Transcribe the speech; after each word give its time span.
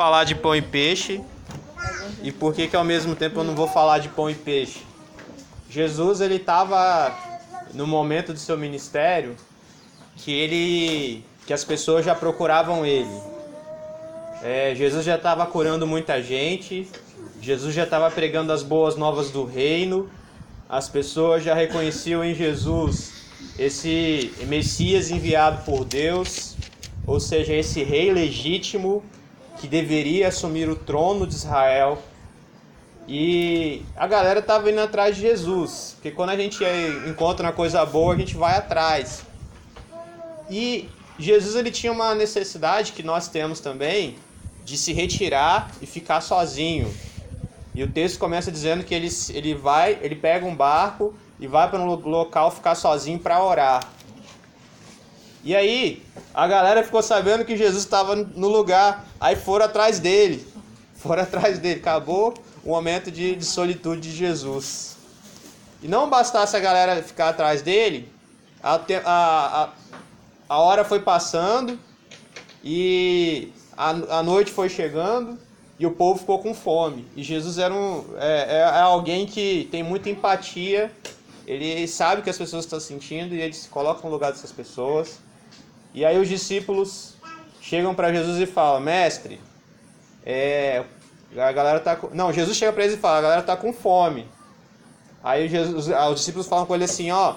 falar 0.00 0.24
de 0.24 0.34
pão 0.34 0.56
e 0.56 0.62
peixe 0.62 1.20
e 2.22 2.32
por 2.32 2.54
que 2.54 2.66
que 2.66 2.74
ao 2.74 2.82
mesmo 2.82 3.14
tempo 3.14 3.40
eu 3.40 3.44
não 3.44 3.54
vou 3.54 3.68
falar 3.68 3.98
de 3.98 4.08
pão 4.08 4.30
e 4.30 4.34
peixe. 4.34 4.80
Jesus 5.68 6.22
ele 6.22 6.36
estava 6.36 7.14
no 7.74 7.86
momento 7.86 8.32
do 8.32 8.38
seu 8.38 8.56
ministério 8.56 9.36
que 10.16 10.32
ele 10.32 11.22
que 11.46 11.52
as 11.52 11.64
pessoas 11.64 12.02
já 12.02 12.14
procuravam 12.14 12.86
ele. 12.86 13.14
É, 14.42 14.74
Jesus 14.74 15.04
já 15.04 15.16
estava 15.16 15.44
curando 15.44 15.86
muita 15.86 16.22
gente, 16.22 16.88
Jesus 17.42 17.74
já 17.74 17.84
estava 17.84 18.10
pregando 18.10 18.54
as 18.54 18.62
boas 18.62 18.96
novas 18.96 19.30
do 19.30 19.44
reino, 19.44 20.08
as 20.66 20.88
pessoas 20.88 21.44
já 21.44 21.52
reconheciam 21.54 22.24
em 22.24 22.34
Jesus 22.34 23.12
esse 23.58 24.32
Messias 24.46 25.10
enviado 25.10 25.62
por 25.66 25.84
Deus, 25.84 26.56
ou 27.06 27.20
seja, 27.20 27.52
esse 27.52 27.82
rei 27.82 28.10
legítimo 28.10 29.04
que 29.60 29.68
deveria 29.68 30.28
assumir 30.28 30.68
o 30.68 30.74
trono 30.74 31.26
de 31.26 31.34
Israel. 31.34 32.02
E 33.06 33.82
a 33.94 34.06
galera 34.06 34.40
estava 34.40 34.70
indo 34.70 34.80
atrás 34.80 35.16
de 35.16 35.22
Jesus, 35.22 35.92
porque 35.96 36.10
quando 36.10 36.30
a 36.30 36.36
gente 36.36 36.64
encontra 37.06 37.46
uma 37.46 37.52
coisa 37.52 37.84
boa, 37.84 38.14
a 38.14 38.16
gente 38.16 38.36
vai 38.36 38.56
atrás. 38.56 39.22
E 40.48 40.88
Jesus 41.18 41.56
ele 41.56 41.70
tinha 41.70 41.92
uma 41.92 42.14
necessidade 42.14 42.92
que 42.92 43.02
nós 43.02 43.28
temos 43.28 43.60
também 43.60 44.16
de 44.64 44.78
se 44.78 44.92
retirar 44.92 45.70
e 45.82 45.86
ficar 45.86 46.22
sozinho. 46.22 46.92
E 47.74 47.82
o 47.82 47.88
texto 47.88 48.18
começa 48.18 48.50
dizendo 48.50 48.82
que 48.82 48.94
ele, 48.94 49.08
ele 49.30 49.54
vai, 49.54 49.98
ele 50.00 50.16
pega 50.16 50.46
um 50.46 50.54
barco 50.54 51.14
e 51.38 51.46
vai 51.46 51.68
para 51.68 51.80
um 51.80 51.86
local 51.86 52.50
ficar 52.50 52.74
sozinho 52.74 53.18
para 53.18 53.42
orar. 53.42 53.86
E 55.42 55.56
aí, 55.56 56.02
a 56.34 56.46
galera 56.46 56.84
ficou 56.84 57.02
sabendo 57.02 57.44
que 57.44 57.56
Jesus 57.56 57.82
estava 57.82 58.14
no 58.14 58.48
lugar, 58.48 59.06
aí 59.18 59.36
foram 59.36 59.64
atrás 59.64 59.98
dele. 59.98 60.46
Foram 60.96 61.22
atrás 61.24 61.58
dele. 61.58 61.80
Acabou 61.80 62.34
o 62.64 62.70
momento 62.70 63.10
de, 63.10 63.34
de 63.34 63.44
solitude 63.44 64.10
de 64.10 64.16
Jesus. 64.16 64.96
E 65.82 65.88
não 65.88 66.10
bastasse 66.10 66.56
a 66.56 66.60
galera 66.60 67.02
ficar 67.02 67.30
atrás 67.30 67.62
dele, 67.62 68.12
a, 68.62 68.78
a, 69.06 69.70
a, 70.46 70.58
hora 70.58 70.84
foi 70.84 71.00
passando 71.00 71.78
e 72.62 73.50
a, 73.74 73.90
a 74.18 74.22
noite 74.22 74.52
foi 74.52 74.68
chegando 74.68 75.38
e 75.78 75.86
o 75.86 75.90
povo 75.92 76.20
ficou 76.20 76.38
com 76.40 76.52
fome. 76.52 77.06
E 77.16 77.22
Jesus 77.22 77.56
era 77.56 77.72
um, 77.72 78.04
é, 78.18 78.58
é, 78.58 78.58
é 78.58 78.80
alguém 78.82 79.24
que 79.24 79.66
tem 79.70 79.82
muita 79.82 80.10
empatia, 80.10 80.92
ele 81.46 81.88
sabe 81.88 82.20
o 82.20 82.24
que 82.24 82.28
as 82.28 82.36
pessoas 82.36 82.66
estão 82.66 82.78
sentindo 82.78 83.34
e 83.34 83.40
ele 83.40 83.54
se 83.54 83.68
coloca 83.68 84.06
no 84.06 84.12
lugar 84.12 84.30
dessas 84.30 84.52
pessoas. 84.52 85.18
E 85.92 86.04
aí 86.04 86.18
os 86.18 86.28
discípulos 86.28 87.14
chegam 87.60 87.94
para 87.94 88.12
Jesus 88.12 88.38
e 88.38 88.46
falam: 88.46 88.80
Mestre, 88.80 89.40
é, 90.24 90.84
a 91.36 91.52
galera 91.52 91.80
tá 91.80 91.96
com... 91.96 92.08
Não, 92.14 92.32
Jesus 92.32 92.56
chega 92.56 92.72
para 92.72 92.84
eles 92.84 92.96
e 92.96 92.98
fala: 92.98 93.18
A 93.18 93.22
galera 93.22 93.42
tá 93.42 93.56
com 93.56 93.72
fome. 93.72 94.26
Aí 95.22 95.48
Jesus, 95.48 95.88
os 95.88 96.16
discípulos 96.16 96.46
falam 96.46 96.66
com 96.66 96.74
ele 96.74 96.84
assim: 96.84 97.10
Ó, 97.10 97.36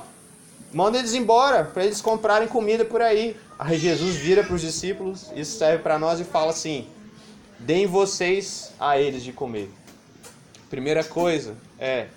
manda 0.72 0.98
eles 0.98 1.14
embora 1.14 1.66
para 1.66 1.84
eles 1.84 2.02
comprarem 2.02 2.48
comida 2.48 2.86
por 2.86 3.02
aí. 3.02 3.36
Aí 3.58 3.78
Jesus 3.78 4.16
vira 4.16 4.44
para 4.44 4.56
os 4.56 4.62
discípulos, 4.62 5.32
isso 5.36 5.58
serve 5.58 5.84
para 5.84 6.00
nós 6.00 6.20
e 6.20 6.24
fala 6.24 6.52
assim: 6.52 6.88
Deem 7.60 7.88
vocês 7.88 8.74
a 8.80 8.98
eles 8.98 9.24
de 9.24 9.32
comer. 9.32 9.72
Primeira 10.70 11.04
coisa 11.04 11.56
é 11.80 12.08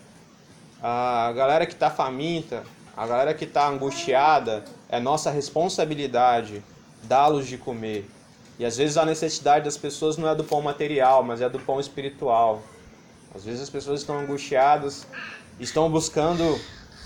a 0.82 1.32
galera 1.34 1.66
que 1.66 1.72
está 1.72 1.90
faminta, 1.90 2.64
a 2.96 3.06
galera 3.06 3.34
que 3.34 3.44
está 3.44 3.68
angustiada, 3.68 4.64
é 4.88 5.00
nossa 5.00 5.30
responsabilidade 5.30 6.62
dá-los 7.02 7.46
de 7.46 7.56
comer. 7.58 8.08
E 8.58 8.64
às 8.64 8.76
vezes 8.76 8.96
a 8.96 9.04
necessidade 9.04 9.64
das 9.64 9.76
pessoas 9.76 10.16
não 10.16 10.28
é 10.28 10.34
do 10.34 10.44
pão 10.44 10.62
material, 10.62 11.22
mas 11.22 11.40
é 11.40 11.48
do 11.48 11.58
pão 11.58 11.78
espiritual. 11.78 12.62
Às 13.34 13.44
vezes 13.44 13.62
as 13.62 13.70
pessoas 13.70 14.00
estão 14.00 14.18
angustiadas, 14.18 15.06
estão 15.60 15.90
buscando 15.90 16.58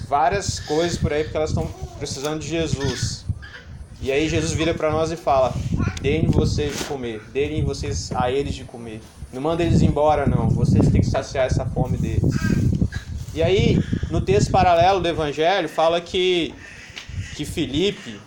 várias 0.08 0.60
coisas 0.60 0.96
por 0.96 1.12
aí 1.12 1.24
porque 1.24 1.36
elas 1.36 1.50
estão 1.50 1.66
precisando 1.98 2.40
de 2.40 2.48
Jesus. 2.48 3.24
E 4.00 4.10
aí 4.10 4.28
Jesus 4.28 4.52
vira 4.52 4.72
para 4.72 4.90
nós 4.90 5.10
e 5.10 5.16
fala: 5.16 5.52
Deem 6.00 6.26
vocês 6.28 6.78
de 6.78 6.84
comer, 6.84 7.20
deem 7.32 7.64
vocês 7.64 8.10
a 8.12 8.30
eles 8.30 8.54
de 8.54 8.64
comer. 8.64 9.00
Não 9.32 9.42
manda 9.42 9.62
eles 9.62 9.82
embora, 9.82 10.26
não. 10.26 10.48
Vocês 10.48 10.88
têm 10.88 11.00
que 11.00 11.06
saciar 11.06 11.46
essa 11.46 11.66
fome 11.66 11.96
deles. 11.96 12.34
E 13.34 13.42
aí, 13.42 13.78
no 14.10 14.20
texto 14.20 14.50
paralelo 14.50 15.00
do 15.00 15.06
Evangelho, 15.06 15.68
fala 15.68 16.00
que, 16.00 16.52
que 17.40 17.44
Felipe, 17.46 18.20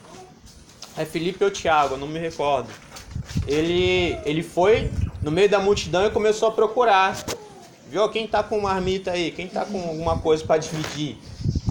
é 0.97 1.06
Felipe 1.06 1.44
ou 1.44 1.51
Tiago, 1.51 1.94
eu 1.94 1.97
não 2.00 2.07
me 2.07 2.18
recordo. 2.18 2.68
Ele, 3.46 4.18
ele 4.25 4.41
foi 4.41 4.90
no 5.22 5.29
meio 5.29 5.47
da 5.47 5.59
multidão 5.59 6.03
e 6.07 6.09
começou 6.09 6.47
a 6.47 6.51
procurar. 6.51 7.24
Viu? 7.91 8.09
Quem 8.09 8.28
tá 8.28 8.41
com 8.41 8.59
marmita 8.59 9.12
aí? 9.12 9.29
Quem 9.29 9.47
tá 9.47 9.66
com 9.66 9.78
alguma 9.88 10.18
coisa 10.18 10.44
para 10.44 10.59
dividir? 10.59 11.19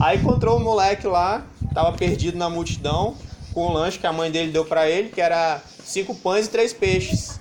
Aí 0.01 0.19
encontrou 0.19 0.57
um 0.57 0.63
moleque 0.63 1.05
lá, 1.09 1.45
tava 1.75 1.91
perdido 1.99 2.39
na 2.39 2.49
multidão, 2.49 3.17
com 3.53 3.67
o 3.67 3.73
lanche 3.73 3.99
que 3.99 4.07
a 4.07 4.13
mãe 4.13 4.31
dele 4.31 4.53
deu 4.53 4.65
para 4.65 4.89
ele, 4.89 5.09
que 5.09 5.21
era 5.21 5.61
cinco 5.85 6.15
pães 6.15 6.47
e 6.47 6.49
três 6.49 6.73
peixes. 6.73 7.41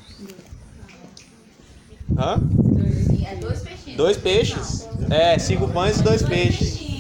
Hã? 2.18 2.42
É 3.24 3.36
dois 3.36 3.60
peixinhos. 3.60 3.98
Dois 3.98 4.18
peixes. 4.18 4.88
É, 5.12 5.38
cinco 5.38 5.68
pães 5.68 6.00
e 6.00 6.02
dois 6.02 6.24
peixes. 6.24 6.91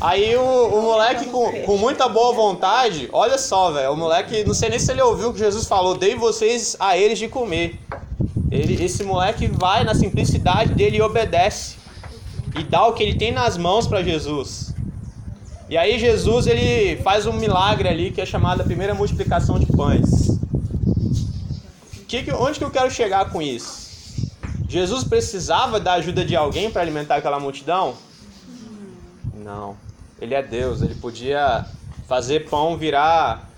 Aí 0.00 0.34
o, 0.34 0.66
o 0.68 0.82
moleque 0.82 1.26
com, 1.26 1.52
com 1.62 1.76
muita 1.76 2.08
boa 2.08 2.32
vontade, 2.32 3.08
olha 3.12 3.36
só, 3.36 3.70
velho, 3.70 3.92
o 3.92 3.96
moleque, 3.96 4.44
não 4.44 4.54
sei 4.54 4.70
nem 4.70 4.78
se 4.78 4.90
ele 4.90 5.02
ouviu 5.02 5.28
o 5.28 5.32
que 5.32 5.38
Jesus 5.38 5.66
falou, 5.66 5.94
dei 5.94 6.14
vocês 6.14 6.74
a 6.80 6.96
eles 6.96 7.18
de 7.18 7.28
comer. 7.28 7.78
Ele, 8.50 8.82
esse 8.82 9.04
moleque 9.04 9.46
vai 9.46 9.84
na 9.84 9.94
simplicidade 9.94 10.74
dele 10.74 10.96
e 10.96 11.02
obedece. 11.02 11.76
E 12.58 12.64
dá 12.64 12.86
o 12.86 12.94
que 12.94 13.02
ele 13.02 13.16
tem 13.16 13.30
nas 13.30 13.56
mãos 13.56 13.86
para 13.86 14.02
Jesus. 14.02 14.74
E 15.68 15.76
aí 15.76 15.98
Jesus 15.98 16.46
ele 16.46 17.00
faz 17.02 17.26
um 17.26 17.32
milagre 17.32 17.88
ali 17.88 18.10
que 18.10 18.20
é 18.20 18.26
chamado 18.26 18.62
a 18.62 18.64
primeira 18.64 18.94
multiplicação 18.94 19.58
de 19.58 19.66
pães. 19.66 20.40
Que, 22.08 22.24
onde 22.32 22.58
que 22.58 22.64
eu 22.64 22.70
quero 22.70 22.90
chegar 22.90 23.30
com 23.30 23.40
isso? 23.40 24.30
Jesus 24.68 25.04
precisava 25.04 25.78
da 25.78 25.92
ajuda 25.92 26.24
de 26.24 26.34
alguém 26.34 26.70
para 26.70 26.82
alimentar 26.82 27.16
aquela 27.16 27.38
multidão? 27.38 27.94
Não. 29.32 29.76
Ele 30.20 30.34
é 30.34 30.42
Deus, 30.42 30.82
ele 30.82 30.94
podia 30.94 31.64
fazer 32.06 32.48
pão 32.48 32.76
virar, 32.76 33.48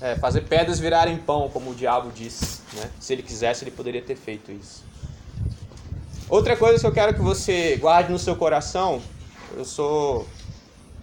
é, 0.00 0.16
fazer 0.16 0.42
pedras 0.42 0.78
virarem 0.78 1.16
pão, 1.16 1.48
como 1.48 1.70
o 1.70 1.74
diabo 1.74 2.10
disse. 2.14 2.60
Né? 2.74 2.90
Se 3.00 3.12
ele 3.12 3.22
quisesse, 3.22 3.64
ele 3.64 3.70
poderia 3.70 4.02
ter 4.02 4.16
feito 4.16 4.52
isso. 4.52 4.84
Outra 6.28 6.56
coisa 6.56 6.78
que 6.78 6.86
eu 6.86 6.92
quero 6.92 7.14
que 7.14 7.20
você 7.20 7.76
guarde 7.76 8.10
no 8.10 8.18
seu 8.18 8.36
coração, 8.36 9.02
eu 9.56 9.64
sou 9.64 10.26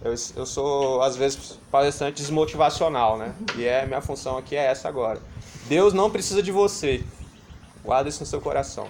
eu, 0.02 0.14
eu 0.34 0.46
sou, 0.46 1.02
às 1.02 1.14
vezes, 1.14 1.58
palestrante 1.70 2.22
desmotivacional, 2.22 3.18
né? 3.18 3.34
E 3.56 3.64
é, 3.64 3.84
minha 3.86 4.00
função 4.00 4.38
aqui 4.38 4.56
é 4.56 4.64
essa 4.64 4.88
agora. 4.88 5.20
Deus 5.68 5.92
não 5.92 6.10
precisa 6.10 6.42
de 6.42 6.50
você. 6.50 7.04
Guarda 7.84 8.08
isso 8.08 8.20
no 8.20 8.26
seu 8.26 8.40
coração. 8.40 8.88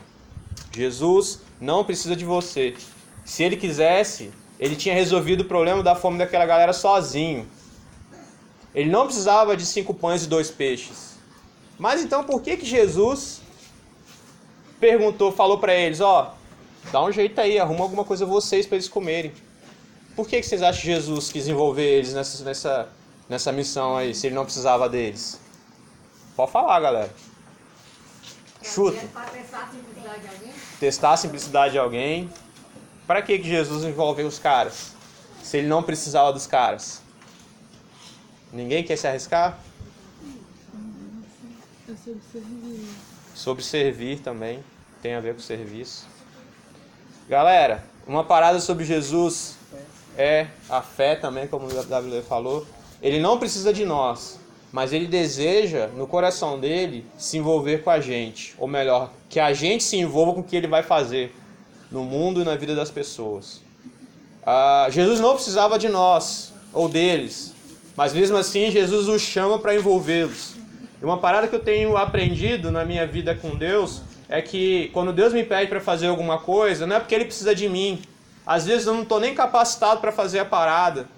Jesus 0.72 1.40
não 1.60 1.84
precisa 1.84 2.14
de 2.14 2.24
você. 2.24 2.76
Se 3.24 3.42
ele 3.42 3.56
quisesse, 3.56 4.30
ele 4.60 4.76
tinha 4.76 4.94
resolvido 4.94 5.40
o 5.40 5.44
problema 5.46 5.82
da 5.82 5.96
fome 5.96 6.18
daquela 6.18 6.44
galera 6.44 6.74
sozinho. 6.74 7.48
Ele 8.74 8.90
não 8.90 9.06
precisava 9.06 9.56
de 9.56 9.64
cinco 9.64 9.94
pães 9.94 10.24
e 10.24 10.28
dois 10.28 10.50
peixes. 10.50 11.16
Mas 11.78 12.02
então 12.02 12.22
por 12.22 12.42
que 12.42 12.58
que 12.58 12.66
Jesus 12.66 13.40
perguntou, 14.78 15.32
falou 15.32 15.58
para 15.58 15.74
eles, 15.74 16.00
ó, 16.00 16.34
dá 16.92 17.02
um 17.02 17.10
jeito 17.10 17.40
aí, 17.40 17.58
arruma 17.58 17.84
alguma 17.84 18.04
coisa 18.04 18.26
vocês 18.26 18.66
para 18.66 18.76
eles 18.76 18.88
comerem. 18.88 19.32
Por 20.14 20.28
que, 20.28 20.38
que 20.40 20.46
vocês 20.46 20.62
acham 20.62 20.80
que 20.82 20.86
Jesus 20.88 21.32
quis 21.32 21.48
envolver 21.48 21.82
eles 21.82 22.12
nessa, 22.12 22.44
nessa, 22.44 22.88
nessa 23.28 23.52
missão 23.52 23.96
aí, 23.96 24.14
se 24.14 24.26
ele 24.26 24.34
não 24.34 24.44
precisava 24.44 24.88
deles? 24.88 25.40
Pode 26.36 26.52
falar, 26.52 26.80
galera. 26.80 27.10
Chuta. 28.62 29.00
Para 29.12 29.24
testar 29.30 29.62
a 29.62 29.68
simplicidade 29.68 30.20
de 30.20 30.28
alguém? 30.28 30.52
Testar 30.78 31.12
a 31.12 31.16
simplicidade 31.16 31.72
de 31.72 31.78
alguém. 31.78 32.30
Para 33.10 33.22
que, 33.22 33.42
Jesus 33.42 33.82
envolveu 33.82 34.24
os 34.24 34.38
caras? 34.38 34.92
Se 35.42 35.56
ele 35.56 35.66
não 35.66 35.82
precisava 35.82 36.32
dos 36.32 36.46
caras. 36.46 37.02
Ninguém 38.52 38.84
quer 38.84 38.94
se 38.94 39.04
arriscar? 39.04 39.58
É 41.88 41.96
sobre 41.96 42.20
servir. 42.30 42.88
Sobre 43.34 43.64
servir 43.64 44.20
também. 44.20 44.62
Tem 45.02 45.14
a 45.14 45.20
ver 45.20 45.34
com 45.34 45.40
serviço. 45.40 46.06
Galera, 47.28 47.82
uma 48.06 48.22
parada 48.22 48.60
sobre 48.60 48.84
Jesus 48.84 49.56
é 50.16 50.46
a 50.68 50.80
fé 50.80 51.16
também, 51.16 51.48
como 51.48 51.66
o 51.66 51.84
W 51.84 52.22
falou. 52.22 52.64
Ele 53.02 53.18
não 53.18 53.40
precisa 53.40 53.72
de 53.72 53.84
nós, 53.84 54.38
mas 54.70 54.92
ele 54.92 55.08
deseja, 55.08 55.88
no 55.88 56.06
coração 56.06 56.60
dele, 56.60 57.04
se 57.18 57.38
envolver 57.38 57.82
com 57.82 57.90
a 57.90 58.00
gente. 58.00 58.54
Ou 58.56 58.68
melhor, 58.68 59.10
que 59.28 59.40
a 59.40 59.52
gente 59.52 59.82
se 59.82 59.96
envolva 59.96 60.32
com 60.32 60.42
o 60.42 60.44
que 60.44 60.54
ele 60.54 60.68
vai 60.68 60.84
fazer 60.84 61.34
no 61.90 62.04
mundo 62.04 62.40
e 62.40 62.44
na 62.44 62.56
vida 62.56 62.74
das 62.74 62.90
pessoas. 62.90 63.60
Ah, 64.44 64.86
Jesus 64.90 65.20
não 65.20 65.34
precisava 65.34 65.78
de 65.78 65.88
nós 65.88 66.52
ou 66.72 66.88
deles, 66.88 67.52
mas 67.96 68.12
mesmo 68.12 68.36
assim 68.36 68.70
Jesus 68.70 69.08
os 69.08 69.20
chama 69.20 69.58
para 69.58 69.74
envolvê-los. 69.74 70.54
E 71.00 71.04
uma 71.04 71.18
parada 71.18 71.48
que 71.48 71.54
eu 71.54 71.60
tenho 71.60 71.96
aprendido 71.96 72.70
na 72.70 72.84
minha 72.84 73.06
vida 73.06 73.34
com 73.34 73.56
Deus 73.56 74.02
é 74.28 74.40
que 74.40 74.90
quando 74.92 75.12
Deus 75.12 75.32
me 75.32 75.42
pede 75.42 75.68
para 75.68 75.80
fazer 75.80 76.06
alguma 76.06 76.38
coisa, 76.38 76.86
não 76.86 76.96
é 76.96 77.00
porque 77.00 77.14
Ele 77.14 77.24
precisa 77.24 77.54
de 77.54 77.68
mim. 77.68 78.02
Às 78.46 78.66
vezes 78.66 78.86
eu 78.86 78.94
não 78.94 79.02
estou 79.02 79.18
nem 79.18 79.34
capacitado 79.34 80.00
para 80.00 80.12
fazer 80.12 80.38
a 80.38 80.44
parada. 80.44 81.08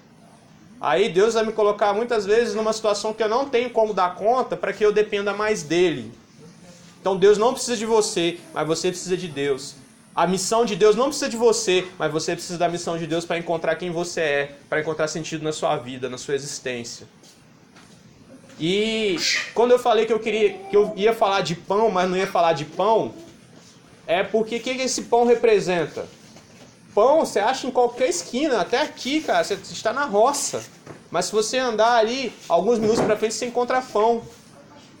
Aí 0.81 1.07
Deus 1.09 1.33
vai 1.33 1.45
me 1.45 1.53
colocar 1.53 1.93
muitas 1.93 2.25
vezes 2.25 2.55
numa 2.55 2.73
situação 2.73 3.13
que 3.13 3.23
eu 3.23 3.29
não 3.29 3.47
tenho 3.47 3.69
como 3.69 3.93
dar 3.93 4.15
conta 4.15 4.57
para 4.57 4.73
que 4.73 4.83
eu 4.83 4.91
dependa 4.91 5.33
mais 5.33 5.63
dele. 5.63 6.11
Então 6.99 7.15
Deus 7.15 7.37
não 7.37 7.53
precisa 7.53 7.77
de 7.77 7.85
você, 7.85 8.39
mas 8.53 8.67
você 8.67 8.89
precisa 8.89 9.15
de 9.15 9.27
Deus. 9.27 9.75
A 10.15 10.27
missão 10.27 10.63
de 10.63 10.75
Deus 10.75 10.95
não 10.95 11.05
precisa 11.05 11.27
de 11.27 11.37
você, 11.37 11.87
mas 11.97 12.11
você 12.11 12.33
precisa 12.33 12.57
da 12.57 12.69
missão 12.69 12.97
de 12.99 13.07
Deus 13.07 13.25
para 13.25 13.37
encontrar 13.37 13.75
quem 13.75 13.89
você 13.89 14.21
é, 14.21 14.51
para 14.69 14.79
encontrar 14.79 15.07
sentido 15.07 15.43
na 15.43 15.51
sua 15.51 15.75
vida, 15.77 16.07
na 16.07 16.19
sua 16.19 16.35
existência. 16.35 17.07
E 18.59 19.17
quando 19.55 19.71
eu 19.71 19.79
falei 19.79 20.05
que 20.05 20.13
eu 20.13 20.19
queria 20.19 20.53
que 20.53 20.77
eu 20.77 20.93
ia 20.95 21.15
falar 21.15 21.41
de 21.41 21.55
pão, 21.55 21.89
mas 21.89 22.07
não 22.07 22.15
ia 22.15 22.27
falar 22.27 22.53
de 22.53 22.63
pão, 22.63 23.11
é 24.05 24.21
porque 24.21 24.57
o 24.57 24.59
que 24.59 24.69
esse 24.69 25.03
pão 25.03 25.25
representa? 25.25 26.05
Pão 26.93 27.21
você 27.21 27.39
acha 27.39 27.65
em 27.65 27.71
qualquer 27.71 28.09
esquina, 28.09 28.61
até 28.61 28.83
aqui, 28.83 29.21
cara, 29.21 29.43
você 29.43 29.55
está 29.55 29.91
na 29.91 30.05
roça. 30.05 30.63
Mas 31.09 31.25
se 31.25 31.31
você 31.31 31.57
andar 31.57 31.95
ali 31.95 32.31
alguns 32.47 32.77
minutos 32.77 33.03
para 33.03 33.17
frente, 33.17 33.33
você 33.33 33.47
encontra 33.47 33.81
pão. 33.81 34.21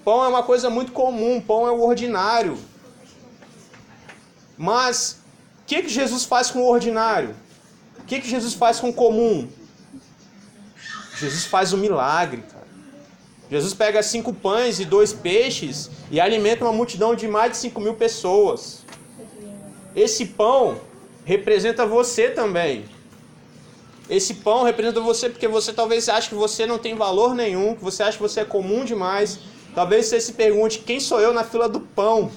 Pão 0.03 0.23
é 0.23 0.27
uma 0.27 0.41
coisa 0.41 0.71
muito 0.71 0.91
comum, 0.91 1.39
pão 1.39 1.67
é 1.67 1.71
o 1.71 1.81
ordinário. 1.81 2.57
Mas 4.63 5.17
o 5.61 5.65
que, 5.65 5.81
que 5.83 5.89
Jesus 5.89 6.23
faz 6.23 6.49
com 6.49 6.59
o 6.59 6.69
ordinário? 6.69 7.35
O 7.99 8.03
que, 8.05 8.21
que 8.21 8.29
Jesus 8.29 8.53
faz 8.53 8.79
com 8.79 8.89
o 8.91 8.93
comum? 8.93 9.49
Jesus 11.17 11.43
faz 11.43 11.73
um 11.73 11.77
milagre, 11.77 12.43
cara. 12.49 12.67
Jesus 13.51 13.73
pega 13.73 14.01
cinco 14.01 14.33
pães 14.33 14.79
e 14.79 14.85
dois 14.85 15.11
peixes 15.11 15.89
e 16.09 16.17
alimenta 16.17 16.63
uma 16.63 16.71
multidão 16.71 17.13
de 17.13 17.27
mais 17.27 17.51
de 17.51 17.57
cinco 17.57 17.81
mil 17.81 17.95
pessoas. 17.95 18.85
Esse 19.93 20.27
pão 20.27 20.79
representa 21.25 21.85
você 21.85 22.29
também. 22.29 22.85
Esse 24.09 24.35
pão 24.35 24.63
representa 24.63 25.01
você 25.01 25.29
porque 25.29 25.47
você 25.47 25.73
talvez 25.73 26.07
ache 26.07 26.29
que 26.29 26.35
você 26.35 26.65
não 26.65 26.77
tem 26.77 26.95
valor 26.95 27.35
nenhum, 27.35 27.75
que 27.75 27.83
você 27.83 28.01
acha 28.01 28.15
que 28.15 28.23
você 28.23 28.39
é 28.39 28.45
comum 28.45 28.85
demais. 28.85 29.39
Talvez 29.75 30.05
você 30.05 30.21
se 30.21 30.33
pergunte: 30.33 30.79
quem 30.79 31.01
sou 31.01 31.19
eu 31.19 31.33
na 31.33 31.43
fila 31.43 31.67
do 31.67 31.81
pão? 31.81 32.31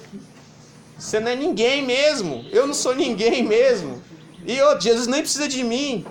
Você 0.97 1.19
não 1.19 1.31
é 1.31 1.35
ninguém 1.35 1.85
mesmo. 1.85 2.45
Eu 2.51 2.65
não 2.65 2.73
sou 2.73 2.95
ninguém 2.95 3.43
mesmo. 3.43 4.01
E 4.45 4.61
oh, 4.61 4.79
Jesus 4.79 5.07
nem 5.07 5.21
precisa 5.21 5.47
de 5.47 5.63
mim. 5.63 6.05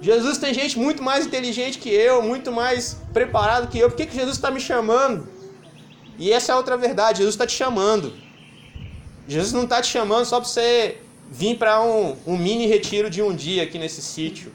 Jesus 0.00 0.38
tem 0.38 0.52
gente 0.52 0.78
muito 0.78 1.02
mais 1.02 1.26
inteligente 1.26 1.78
que 1.78 1.88
eu, 1.88 2.22
muito 2.22 2.52
mais 2.52 2.96
preparado 3.12 3.68
que 3.68 3.78
eu. 3.78 3.88
Por 3.88 3.96
que, 3.96 4.06
que 4.06 4.14
Jesus 4.14 4.36
está 4.36 4.50
me 4.50 4.60
chamando? 4.60 5.26
E 6.18 6.32
essa 6.32 6.52
é 6.52 6.54
outra 6.54 6.76
verdade: 6.76 7.18
Jesus 7.18 7.34
está 7.34 7.46
te 7.46 7.54
chamando. 7.54 8.12
Jesus 9.26 9.52
não 9.52 9.64
está 9.64 9.82
te 9.82 9.88
chamando 9.88 10.24
só 10.24 10.38
para 10.38 10.48
você 10.48 10.98
vir 11.30 11.56
para 11.56 11.82
um, 11.82 12.16
um 12.26 12.36
mini 12.36 12.66
retiro 12.66 13.10
de 13.10 13.20
um 13.22 13.34
dia 13.34 13.64
aqui 13.64 13.78
nesse 13.78 14.00
sítio. 14.00 14.52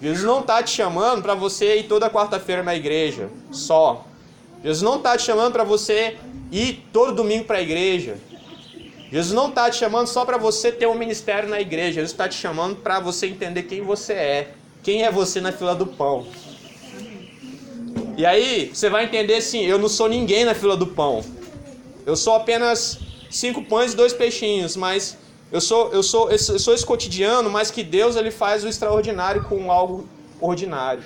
Jesus 0.00 0.24
não 0.24 0.40
está 0.40 0.60
te 0.62 0.70
chamando 0.70 1.22
para 1.22 1.34
você 1.34 1.76
ir 1.78 1.84
toda 1.84 2.10
quarta-feira 2.10 2.62
na 2.62 2.74
igreja, 2.74 3.30
só. 3.52 4.04
Jesus 4.64 4.82
não 4.82 4.96
está 4.96 5.16
te 5.16 5.22
chamando 5.22 5.52
para 5.52 5.62
você 5.62 6.16
ir 6.50 6.84
todo 6.92 7.14
domingo 7.14 7.44
para 7.44 7.58
a 7.58 7.62
igreja. 7.62 8.16
Jesus 9.12 9.34
não 9.34 9.50
está 9.50 9.68
te 9.68 9.76
chamando 9.76 10.06
só 10.06 10.24
para 10.24 10.38
você 10.38 10.72
ter 10.72 10.86
um 10.86 10.94
ministério 10.94 11.46
na 11.46 11.60
igreja. 11.60 11.96
Jesus 11.96 12.12
está 12.12 12.26
te 12.26 12.34
chamando 12.34 12.76
para 12.76 12.98
você 12.98 13.26
entender 13.26 13.64
quem 13.64 13.82
você 13.82 14.14
é. 14.14 14.54
Quem 14.82 15.02
é 15.02 15.10
você 15.10 15.38
na 15.38 15.52
fila 15.52 15.74
do 15.74 15.86
pão. 15.86 16.26
E 18.16 18.24
aí 18.24 18.70
você 18.72 18.88
vai 18.88 19.04
entender 19.04 19.34
assim: 19.34 19.66
eu 19.66 19.78
não 19.78 19.88
sou 19.90 20.08
ninguém 20.08 20.46
na 20.46 20.54
fila 20.54 20.78
do 20.78 20.86
pão. 20.86 21.22
Eu 22.06 22.16
sou 22.16 22.34
apenas 22.34 23.00
cinco 23.30 23.62
pães 23.62 23.92
e 23.92 23.96
dois 23.96 24.14
peixinhos, 24.14 24.76
mas 24.76 25.18
eu 25.52 25.60
sou, 25.60 25.92
eu 25.92 26.02
sou, 26.02 26.30
eu 26.30 26.38
sou 26.38 26.72
esse 26.72 26.86
cotidiano, 26.86 27.50
mas 27.50 27.70
que 27.70 27.82
Deus 27.82 28.16
ele 28.16 28.30
faz 28.30 28.64
o 28.64 28.68
extraordinário 28.68 29.44
com 29.44 29.70
algo 29.70 30.08
ordinário. 30.40 31.04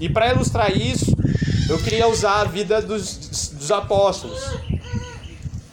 E 0.00 0.08
para 0.08 0.32
ilustrar 0.32 0.74
isso, 0.74 1.14
eu 1.68 1.78
queria 1.78 2.08
usar 2.08 2.40
a 2.40 2.44
vida 2.44 2.80
dos, 2.80 3.50
dos 3.52 3.70
apóstolos. 3.70 4.40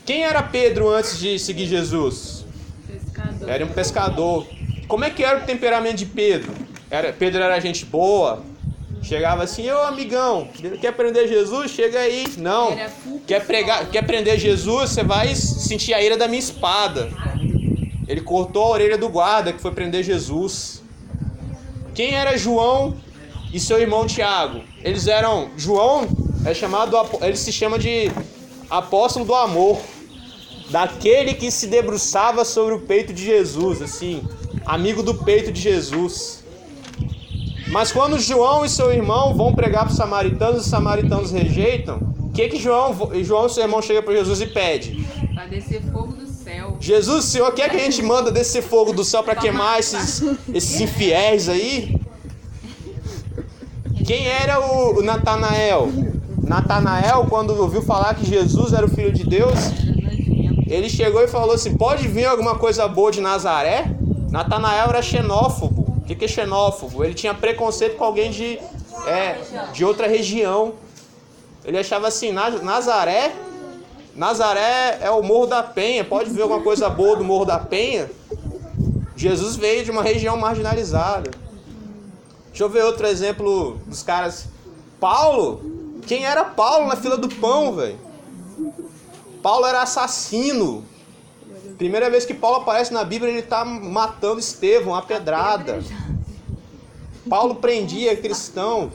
Quem 0.10 0.24
era 0.24 0.42
Pedro 0.42 0.90
antes 0.90 1.20
de 1.20 1.38
seguir 1.38 1.68
Jesus? 1.68 2.44
Pescador. 2.88 3.48
Era 3.48 3.64
um 3.64 3.68
pescador. 3.68 4.48
Como 4.88 5.06
é 5.06 5.12
que 5.12 5.24
era 5.24 5.38
o 5.38 5.46
temperamento 5.46 5.98
de 5.98 6.08
Pedro? 6.08 6.52
Era, 6.90 7.14
Pedro 7.14 7.44
era 7.44 7.60
gente 7.60 7.86
boa, 7.86 8.42
Chegava 9.04 9.44
assim, 9.44 9.70
ô 9.70 9.78
amigão, 9.84 10.48
quer 10.82 10.88
aprender 10.88 11.28
Jesus? 11.28 11.70
Chega 11.70 12.00
aí. 12.00 12.26
Não. 12.40 12.76
Quer 13.28 13.46
pregar, 13.46 13.88
quer 13.92 14.00
aprender 14.00 14.40
Jesus? 14.40 14.90
Você 14.90 15.04
vai 15.04 15.36
sentir 15.36 15.94
a 15.94 16.02
ira 16.02 16.18
da 16.18 16.28
minha 16.28 16.40
espada. 16.40 17.08
Ele 18.08 18.22
cortou 18.22 18.64
a 18.64 18.70
orelha 18.70 18.98
do 18.98 19.10
guarda 19.10 19.54
que 19.54 19.62
foi 19.62 19.72
prender 19.72 20.04
Jesus. 20.04 20.82
Quem 21.94 22.16
era 22.16 22.36
João 22.36 22.98
e 23.54 23.60
seu 23.60 23.80
irmão 23.80 24.08
Tiago? 24.08 24.64
Eles 24.84 25.06
eram 25.06 25.52
João 25.56 26.08
é 26.44 26.54
chamado 26.56 26.98
ele 27.22 27.38
se 27.38 27.52
chama 27.52 27.78
de 27.78 28.12
apóstolo 28.72 29.24
do 29.24 29.36
amor, 29.36 29.80
daquele 30.70 31.34
que 31.34 31.52
se 31.52 31.68
debruçava 31.68 32.46
sobre 32.46 32.74
o 32.74 32.80
peito 32.80 33.14
de 33.14 33.24
Jesus, 33.26 33.82
assim, 33.82 34.24
amigo 34.66 35.02
do 35.02 35.16
peito 35.16 35.52
de 35.52 35.62
Jesus. 35.62 36.44
Mas 37.68 37.92
quando 37.92 38.20
João 38.20 38.66
e 38.66 38.70
seu 38.70 38.92
irmão 38.92 39.36
vão 39.36 39.54
pregar 39.54 39.84
para 39.84 39.92
os 39.92 39.98
samaritanos, 39.98 40.62
os 40.62 40.68
samaritanos 40.68 41.32
rejeitam, 41.32 42.00
o 42.20 42.30
que 42.30 42.48
que 42.50 42.58
João, 42.58 42.96
João 43.24 43.46
e 43.46 43.50
seu 43.50 43.64
irmão 43.64 43.82
chega 43.82 44.02
para 44.02 44.14
Jesus 44.14 44.42
e 44.42 44.48
pede? 44.48 45.06
Para 45.34 45.46
descer 45.46 45.82
fogo 45.92 46.14
do 46.14 46.28
céu. 46.28 46.78
Jesus, 46.80 47.26
o 47.26 47.28
Senhor 47.28 47.52
quer 47.54 47.70
que 47.70 47.76
a 47.76 47.80
gente 47.80 48.02
manda 48.02 48.32
descer 48.32 48.64
fogo 48.64 48.92
do 48.92 49.04
céu 49.04 49.24
para 49.24 49.36
queimar 49.36 49.80
esses, 49.80 50.24
esses 50.54 50.82
infiéis 50.82 51.48
aí? 51.48 51.96
Quem 54.06 54.28
era 54.28 54.60
o, 54.60 55.00
o 55.00 55.04
Natanael? 55.04 55.92
Natanael, 56.42 57.28
quando 57.30 57.52
ouviu 57.52 57.82
falar 57.84 58.16
que 58.16 58.26
Jesus 58.26 58.74
era 58.74 58.84
o 58.84 58.90
Filho 58.90 59.12
de 59.12 59.24
Deus, 59.24 59.54
ele 60.74 60.90
chegou 60.90 61.24
e 61.24 61.28
falou 61.28 61.56
assim: 61.56 61.76
pode 61.76 62.08
vir 62.08 62.26
alguma 62.26 62.56
coisa 62.56 62.88
boa 62.88 63.12
de 63.12 63.20
Nazaré? 63.20 63.86
Natanael 64.30 64.90
era 64.90 65.02
xenófobo. 65.02 65.98
O 65.98 66.02
que 66.02 66.24
é 66.24 66.28
xenófobo? 66.28 67.04
Ele 67.04 67.14
tinha 67.14 67.34
preconceito 67.34 67.98
com 67.98 68.04
alguém 68.04 68.30
de, 68.32 68.60
é, 69.08 69.38
de 69.74 69.84
outra 69.84 70.08
região. 70.08 70.74
Ele 71.66 71.78
achava 71.78 72.08
assim, 72.08 72.32
Nazaré, 72.32 73.34
Nazaré 74.16 75.00
é 75.02 75.10
o 75.12 75.22
Morro 75.22 75.48
da 75.48 75.62
Penha, 75.62 76.04
pode 76.04 76.30
ver 76.30 76.42
alguma 76.44 76.62
coisa 76.62 76.90
boa 76.90 77.16
do 77.16 77.24
Morro 77.24 77.46
da 77.46 77.60
Penha? 77.60 78.10
Jesus 79.16 79.56
veio 79.56 79.84
de 79.84 79.92
uma 79.92 80.02
região 80.02 80.38
marginalizada. 80.38 81.32
Deixa 82.48 82.64
eu 82.64 82.70
ver 82.70 82.84
outro 82.84 83.06
exemplo 83.06 83.80
dos 83.86 84.02
caras. 84.02 84.48
Paulo, 85.00 85.62
quem 86.08 86.26
era 86.26 86.44
Paulo 86.44 86.88
na 86.88 86.96
fila 86.96 87.18
do 87.18 87.30
pão, 87.30 87.76
velho? 87.76 87.98
Paulo 89.42 89.66
era 89.66 89.82
assassino. 89.82 90.84
Primeira 91.78 92.10
vez 92.10 92.26
que 92.26 92.34
Paulo 92.34 92.58
aparece 92.58 92.94
na 92.94 93.04
Bíblia, 93.04 93.32
ele 93.32 93.40
está 93.40 93.64
matando 93.64 94.40
Estevão, 94.40 94.94
a 94.94 95.02
pedrada. 95.02 95.82
Paulo 97.30 97.56
prendia 97.56 98.18
cristão. 98.18 98.92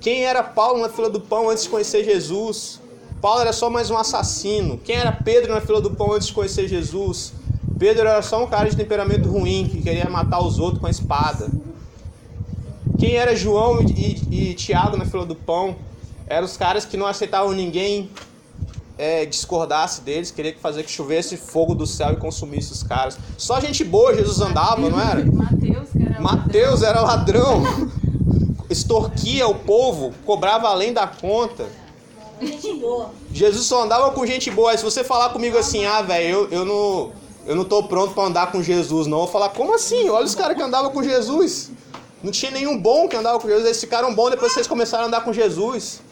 Quem 0.00 0.24
era 0.24 0.42
Paulo 0.42 0.80
na 0.80 0.88
fila 0.88 1.10
do 1.10 1.20
pão 1.20 1.48
antes 1.50 1.64
de 1.64 1.68
conhecer 1.68 2.04
Jesus? 2.04 2.80
Paulo 3.20 3.40
era 3.40 3.52
só 3.52 3.68
mais 3.68 3.90
um 3.90 3.96
assassino. 3.96 4.78
Quem 4.78 4.96
era 4.96 5.12
Pedro 5.12 5.52
na 5.52 5.60
fila 5.60 5.80
do 5.80 5.90
pão 5.90 6.12
antes 6.12 6.28
de 6.28 6.32
conhecer 6.32 6.66
Jesus? 6.66 7.34
Pedro 7.78 8.08
era 8.08 8.22
só 8.22 8.42
um 8.42 8.46
cara 8.46 8.68
de 8.68 8.76
temperamento 8.76 9.28
ruim 9.28 9.68
que 9.70 9.82
queria 9.82 10.08
matar 10.08 10.42
os 10.42 10.58
outros 10.58 10.80
com 10.80 10.86
a 10.86 10.90
espada. 10.90 11.50
Quem 12.98 13.14
era 13.14 13.36
João 13.36 13.82
e, 13.82 14.16
e, 14.30 14.50
e 14.50 14.54
Tiago 14.54 14.96
na 14.96 15.04
fila 15.04 15.24
do 15.24 15.34
pão? 15.34 15.76
Eram 16.26 16.46
os 16.46 16.56
caras 16.56 16.84
que 16.84 16.96
não 16.96 17.06
aceitavam 17.06 17.52
ninguém 17.52 18.10
é, 19.00 19.24
discordasse 19.24 20.02
deles, 20.02 20.30
queria 20.30 20.54
fazer 20.60 20.82
que 20.82 20.90
chovesse 20.90 21.34
fogo 21.38 21.74
do 21.74 21.86
céu 21.86 22.12
e 22.12 22.16
consumisse 22.16 22.70
os 22.70 22.82
caras. 22.82 23.16
Só 23.38 23.58
gente 23.58 23.82
boa 23.82 24.14
Jesus 24.14 24.42
andava, 24.42 24.90
não 24.90 25.00
era? 25.00 25.24
Mateus, 25.24 25.88
era 25.98 26.20
Mateus 26.20 26.82
era 26.82 27.00
ladrão, 27.00 27.62
extorquia 28.68 29.48
o 29.48 29.54
povo, 29.54 30.12
cobrava 30.26 30.68
além 30.68 30.92
da 30.92 31.06
conta. 31.06 31.66
Gente 32.42 32.74
boa. 32.74 33.10
Jesus 33.32 33.66
só 33.66 33.84
andava 33.84 34.10
com 34.10 34.26
gente 34.26 34.50
boa. 34.50 34.70
Aí 34.72 34.76
se 34.76 34.84
você 34.84 35.02
falar 35.02 35.30
comigo 35.30 35.56
assim, 35.56 35.86
ah, 35.86 36.02
velho, 36.02 36.28
eu, 36.28 36.48
eu 36.50 36.64
não. 36.66 37.20
Eu 37.46 37.56
não 37.56 37.64
tô 37.64 37.82
pronto 37.82 38.12
para 38.12 38.24
andar 38.24 38.52
com 38.52 38.62
Jesus, 38.62 39.06
não. 39.06 39.16
Eu 39.16 39.22
vou 39.24 39.32
falar, 39.32 39.48
como 39.48 39.74
assim? 39.74 40.10
Olha 40.10 40.26
os 40.26 40.34
caras 40.34 40.54
que 40.54 40.62
andavam 40.62 40.90
com 40.90 41.02
Jesus. 41.02 41.70
Não 42.22 42.30
tinha 42.30 42.50
nenhum 42.50 42.78
bom 42.78 43.08
que 43.08 43.16
andava 43.16 43.40
com 43.40 43.48
Jesus. 43.48 43.64
Eles 43.64 43.80
ficaram 43.80 44.14
bons 44.14 44.30
depois 44.30 44.52
que 44.52 44.56
vocês 44.56 44.66
começaram 44.66 45.04
a 45.04 45.06
andar 45.06 45.24
com 45.24 45.32
Jesus. 45.32 46.02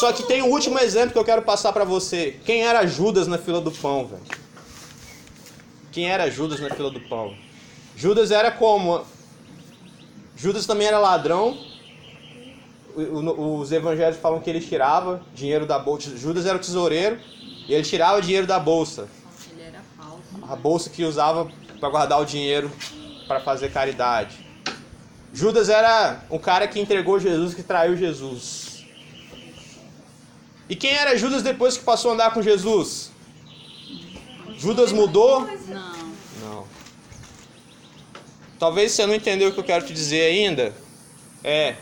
Só 0.00 0.12
que 0.12 0.22
tem 0.24 0.42
um 0.42 0.50
último 0.50 0.78
exemplo 0.78 1.12
que 1.12 1.18
eu 1.18 1.24
quero 1.24 1.42
passar 1.42 1.72
para 1.72 1.84
você. 1.84 2.38
Quem 2.44 2.62
era 2.64 2.86
Judas 2.86 3.26
na 3.26 3.38
fila 3.38 3.60
do 3.60 3.70
pão, 3.70 4.06
velho? 4.06 4.22
Quem 5.92 6.10
era 6.10 6.30
Judas 6.30 6.60
na 6.60 6.70
fila 6.70 6.90
do 6.90 7.00
pão? 7.00 7.34
Judas 7.96 8.30
era 8.30 8.50
como? 8.50 9.04
Judas 10.36 10.66
também 10.66 10.86
era 10.88 10.98
ladrão. 10.98 11.56
o- 12.96 13.58
os 13.58 13.72
evangelhos 13.72 14.16
falam 14.18 14.38
que 14.38 14.48
ele 14.48 14.60
tirava 14.60 15.20
dinheiro 15.34 15.66
da 15.66 15.80
bolsa. 15.80 16.16
Judas 16.16 16.46
era 16.46 16.56
o 16.56 16.60
tesoureiro 16.60 17.18
e 17.66 17.74
ele 17.74 17.82
tirava 17.82 18.22
dinheiro 18.22 18.46
da 18.46 18.60
bolsa. 18.60 19.08
Ele 19.50 19.62
era 19.62 19.80
falso. 19.96 20.22
A 20.48 20.54
bolsa 20.54 20.88
que 20.90 21.02
usava 21.04 21.50
para 21.80 21.88
guardar 21.88 22.20
o 22.20 22.24
dinheiro 22.24 22.70
para 23.26 23.40
fazer 23.40 23.72
caridade. 23.72 24.46
Judas 25.32 25.68
era 25.68 26.22
um 26.30 26.38
cara 26.38 26.68
que 26.68 26.78
entregou 26.78 27.18
Jesus, 27.18 27.52
que 27.52 27.64
traiu 27.64 27.96
Jesus. 27.96 28.63
E 30.68 30.74
quem 30.74 30.92
era 30.92 31.16
Judas 31.16 31.42
depois 31.42 31.76
que 31.76 31.84
passou 31.84 32.10
a 32.10 32.14
andar 32.14 32.32
com 32.32 32.40
Jesus? 32.40 33.10
Judas 34.56 34.92
mudou? 34.92 35.40
Não. 35.68 36.14
Não. 36.40 36.64
Talvez 38.58 38.92
você 38.92 39.06
não 39.06 39.14
entendeu 39.14 39.50
o 39.50 39.52
que 39.52 39.60
eu 39.60 39.64
quero 39.64 39.84
te 39.84 39.92
dizer 39.92 40.22
ainda. 40.22 40.72
É, 41.42 41.76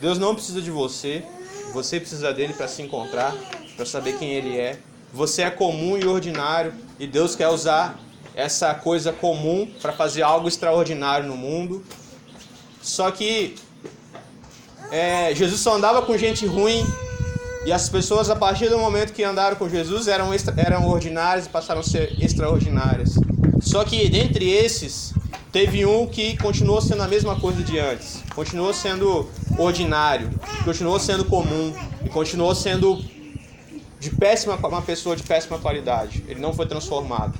Deus 0.00 0.18
não 0.18 0.34
precisa 0.34 0.60
de 0.60 0.70
você. 0.70 1.24
Você 1.72 2.00
precisa 2.00 2.32
dele 2.32 2.52
para 2.52 2.66
se 2.66 2.82
encontrar, 2.82 3.34
para 3.76 3.86
saber 3.86 4.18
quem 4.18 4.30
ele 4.30 4.58
é. 4.58 4.78
Você 5.12 5.42
é 5.42 5.50
comum 5.50 5.96
e 5.96 6.04
ordinário 6.06 6.74
e 6.98 7.06
Deus 7.06 7.36
quer 7.36 7.48
usar 7.48 7.98
essa 8.34 8.74
coisa 8.74 9.12
comum 9.12 9.70
para 9.80 9.92
fazer 9.92 10.22
algo 10.22 10.48
extraordinário 10.48 11.28
no 11.28 11.36
mundo. 11.36 11.84
Só 12.82 13.10
que 13.10 13.54
é, 14.90 15.34
Jesus 15.34 15.60
só 15.60 15.74
andava 15.74 16.02
com 16.02 16.16
gente 16.16 16.44
ruim 16.44 16.84
e 17.66 17.72
as 17.72 17.88
pessoas, 17.88 18.30
a 18.30 18.36
partir 18.36 18.68
do 18.68 18.78
momento 18.78 19.12
que 19.12 19.24
andaram 19.24 19.56
com 19.56 19.68
Jesus, 19.68 20.06
eram, 20.06 20.32
extra, 20.32 20.54
eram 20.56 20.88
ordinárias 20.88 21.46
e 21.46 21.48
passaram 21.48 21.80
a 21.80 21.82
ser 21.82 22.16
extraordinárias. 22.22 23.16
Só 23.60 23.84
que 23.84 24.08
dentre 24.08 24.48
esses, 24.48 25.12
teve 25.50 25.84
um 25.84 26.06
que 26.06 26.36
continuou 26.36 26.80
sendo 26.80 27.02
a 27.02 27.08
mesma 27.08 27.40
coisa 27.40 27.64
de 27.64 27.76
antes. 27.76 28.22
Continuou 28.36 28.72
sendo 28.72 29.28
ordinário, 29.58 30.30
continuou 30.64 31.00
sendo 31.00 31.24
comum 31.24 31.74
e 32.04 32.08
continuou 32.08 32.54
sendo 32.54 33.04
de 33.98 34.10
péssima, 34.10 34.54
uma 34.54 34.82
pessoa 34.82 35.16
de 35.16 35.24
péssima 35.24 35.58
qualidade. 35.58 36.24
Ele 36.28 36.38
não 36.38 36.54
foi 36.54 36.66
transformado. 36.66 37.36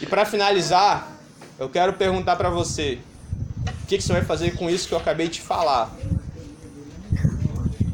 E 0.00 0.06
para 0.06 0.26
finalizar, 0.26 1.12
eu 1.60 1.68
quero 1.68 1.92
perguntar 1.92 2.34
para 2.34 2.50
você: 2.50 2.98
o 3.84 3.86
que, 3.86 3.98
que 3.98 4.02
você 4.02 4.14
vai 4.14 4.24
fazer 4.24 4.56
com 4.56 4.68
isso 4.68 4.88
que 4.88 4.94
eu 4.94 4.98
acabei 4.98 5.28
de 5.28 5.40
falar? 5.40 5.96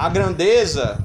A 0.01 0.09
grandeza 0.09 0.99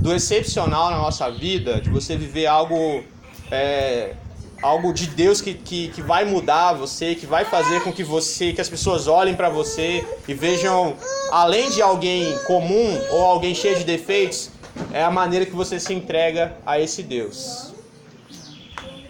do 0.00 0.14
excepcional 0.14 0.90
na 0.90 0.96
nossa 0.96 1.30
vida, 1.30 1.82
de 1.82 1.90
você 1.90 2.16
viver 2.16 2.46
algo, 2.46 3.04
é, 3.50 4.14
algo 4.62 4.90
de 4.94 5.06
Deus 5.06 5.42
que, 5.42 5.52
que, 5.52 5.88
que 5.88 6.00
vai 6.00 6.24
mudar 6.24 6.72
você, 6.72 7.14
que 7.14 7.26
vai 7.26 7.44
fazer 7.44 7.82
com 7.82 7.92
que 7.92 8.02
você, 8.02 8.54
que 8.54 8.60
as 8.62 8.68
pessoas 8.70 9.06
olhem 9.06 9.34
para 9.34 9.50
você 9.50 10.02
e 10.26 10.32
vejam, 10.32 10.96
além 11.30 11.68
de 11.68 11.82
alguém 11.82 12.38
comum 12.46 12.98
ou 13.10 13.22
alguém 13.22 13.54
cheio 13.54 13.76
de 13.76 13.84
defeitos, 13.84 14.48
é 14.94 15.04
a 15.04 15.10
maneira 15.10 15.44
que 15.44 15.54
você 15.54 15.78
se 15.78 15.92
entrega 15.92 16.56
a 16.64 16.80
esse 16.80 17.02
Deus. 17.02 17.74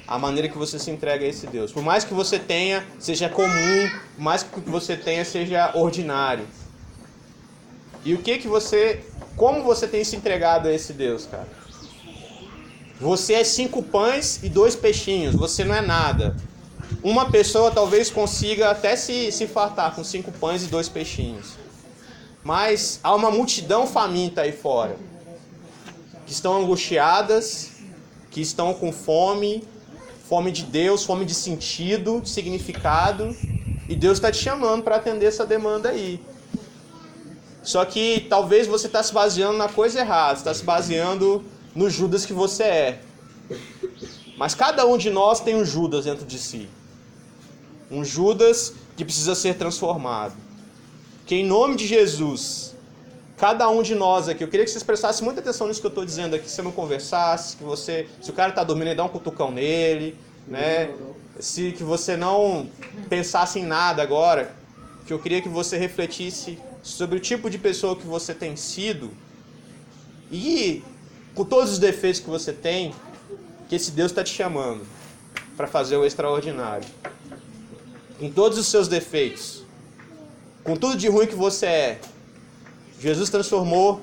A 0.08 0.18
maneira 0.18 0.48
que 0.48 0.58
você 0.58 0.80
se 0.80 0.90
entrega 0.90 1.24
a 1.24 1.28
esse 1.28 1.46
Deus. 1.46 1.70
Por 1.70 1.84
mais 1.84 2.02
que 2.02 2.12
você 2.12 2.40
tenha, 2.40 2.84
seja 2.98 3.28
comum, 3.28 3.88
por 4.16 4.20
mais 4.20 4.42
que 4.42 4.68
você 4.68 4.96
tenha 4.96 5.24
seja 5.24 5.70
ordinário. 5.76 6.44
E 8.04 8.14
o 8.14 8.18
que 8.18 8.38
que 8.38 8.48
você, 8.48 9.04
como 9.36 9.62
você 9.62 9.86
tem 9.86 10.04
se 10.04 10.16
entregado 10.16 10.68
a 10.68 10.72
esse 10.72 10.92
Deus, 10.92 11.26
cara? 11.26 11.48
Você 13.00 13.34
é 13.34 13.44
cinco 13.44 13.82
pães 13.82 14.40
e 14.42 14.48
dois 14.48 14.74
peixinhos, 14.74 15.34
você 15.34 15.64
não 15.64 15.74
é 15.74 15.80
nada. 15.80 16.36
Uma 17.02 17.30
pessoa 17.30 17.70
talvez 17.70 18.10
consiga 18.10 18.70
até 18.70 18.96
se, 18.96 19.30
se 19.30 19.46
fartar 19.46 19.94
com 19.94 20.02
cinco 20.02 20.32
pães 20.32 20.64
e 20.64 20.66
dois 20.66 20.88
peixinhos. 20.88 21.54
Mas 22.42 22.98
há 23.02 23.14
uma 23.14 23.30
multidão 23.30 23.86
faminta 23.86 24.42
aí 24.42 24.52
fora, 24.52 24.96
que 26.26 26.32
estão 26.32 26.60
angustiadas, 26.60 27.72
que 28.30 28.40
estão 28.40 28.74
com 28.74 28.92
fome, 28.92 29.62
fome 30.28 30.50
de 30.50 30.64
Deus, 30.64 31.04
fome 31.04 31.24
de 31.24 31.34
sentido, 31.34 32.20
de 32.20 32.30
significado, 32.30 33.36
e 33.88 33.94
Deus 33.94 34.18
está 34.18 34.30
te 34.30 34.38
chamando 34.38 34.82
para 34.82 34.96
atender 34.96 35.26
essa 35.26 35.46
demanda 35.46 35.90
aí. 35.90 36.20
Só 37.68 37.84
que 37.84 38.26
talvez 38.30 38.66
você 38.66 38.86
está 38.86 39.02
se 39.02 39.12
baseando 39.12 39.58
na 39.58 39.68
coisa 39.68 40.00
errada, 40.00 40.38
está 40.38 40.54
se 40.54 40.64
baseando 40.64 41.44
no 41.74 41.90
Judas 41.90 42.24
que 42.24 42.32
você 42.32 42.62
é. 42.62 43.00
Mas 44.38 44.54
cada 44.54 44.86
um 44.86 44.96
de 44.96 45.10
nós 45.10 45.40
tem 45.40 45.54
um 45.54 45.66
Judas 45.66 46.06
dentro 46.06 46.24
de 46.24 46.38
si. 46.38 46.66
Um 47.90 48.02
Judas 48.02 48.72
que 48.96 49.04
precisa 49.04 49.34
ser 49.34 49.56
transformado. 49.56 50.32
Que 51.26 51.34
em 51.34 51.44
nome 51.44 51.76
de 51.76 51.86
Jesus, 51.86 52.74
cada 53.36 53.68
um 53.68 53.82
de 53.82 53.94
nós 53.94 54.30
aqui, 54.30 54.42
eu 54.42 54.48
queria 54.48 54.64
que 54.64 54.70
vocês 54.70 54.82
prestassem 54.82 55.22
muita 55.22 55.42
atenção 55.42 55.68
nisso 55.68 55.82
que 55.82 55.86
eu 55.86 55.90
estou 55.90 56.06
dizendo 56.06 56.36
aqui, 56.36 56.46
que 56.46 56.50
você 56.50 56.62
não 56.62 56.72
conversasse, 56.72 57.54
que 57.54 57.64
você, 57.64 58.08
se 58.22 58.30
o 58.30 58.32
cara 58.32 58.48
está 58.48 58.64
dormindo, 58.64 58.96
dá 58.96 59.04
um 59.04 59.10
cutucão 59.10 59.50
nele, 59.50 60.16
né? 60.46 60.90
Se 61.38 61.72
que 61.72 61.82
você 61.82 62.16
não 62.16 62.66
pensasse 63.10 63.58
em 63.58 63.66
nada 63.66 64.02
agora, 64.02 64.54
que 65.06 65.12
eu 65.12 65.18
queria 65.18 65.42
que 65.42 65.50
você 65.50 65.76
refletisse 65.76 66.58
sobre 66.88 67.18
o 67.18 67.20
tipo 67.20 67.50
de 67.50 67.58
pessoa 67.58 67.94
que 67.94 68.06
você 68.06 68.34
tem 68.34 68.56
sido 68.56 69.10
e 70.32 70.82
com 71.34 71.44
todos 71.44 71.72
os 71.72 71.78
defeitos 71.78 72.20
que 72.20 72.28
você 72.28 72.52
tem, 72.52 72.94
que 73.68 73.76
esse 73.76 73.90
Deus 73.90 74.10
está 74.10 74.24
te 74.24 74.34
chamando 74.34 74.84
para 75.56 75.66
fazer 75.66 75.96
o 75.96 76.04
extraordinário. 76.04 76.88
Em 78.20 78.32
todos 78.32 78.58
os 78.58 78.66
seus 78.66 78.88
defeitos, 78.88 79.62
com 80.64 80.76
tudo 80.76 80.96
de 80.96 81.08
ruim 81.08 81.26
que 81.26 81.34
você 81.34 81.66
é, 81.66 82.00
Jesus 82.98 83.30
transformou 83.30 84.00